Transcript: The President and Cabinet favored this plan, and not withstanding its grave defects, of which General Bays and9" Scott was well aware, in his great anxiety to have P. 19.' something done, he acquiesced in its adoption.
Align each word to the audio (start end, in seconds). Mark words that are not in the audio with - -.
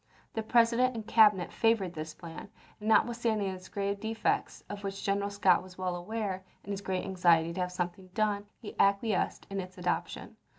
The 0.33 0.41
President 0.41 0.95
and 0.95 1.05
Cabinet 1.05 1.51
favored 1.51 1.93
this 1.93 2.15
plan, 2.15 2.49
and 2.79 2.89
not 2.89 3.05
withstanding 3.05 3.49
its 3.49 3.69
grave 3.69 3.99
defects, 3.99 4.63
of 4.67 4.83
which 4.83 5.03
General 5.03 5.27
Bays 5.27 5.33
and9" 5.37 5.39
Scott 5.39 5.61
was 5.61 5.77
well 5.77 5.95
aware, 5.95 6.43
in 6.63 6.71
his 6.71 6.81
great 6.81 7.05
anxiety 7.05 7.53
to 7.53 7.61
have 7.61 7.69
P. 7.69 7.73
19.' 7.73 7.75
something 7.77 8.09
done, 8.15 8.45
he 8.57 8.73
acquiesced 8.79 9.45
in 9.51 9.59
its 9.59 9.77
adoption. 9.77 10.37